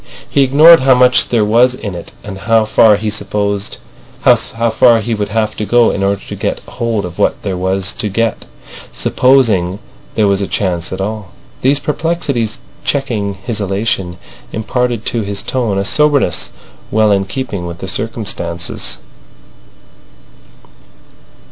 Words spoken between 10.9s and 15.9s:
at all. These perplexities checking his elation imparted to his tone a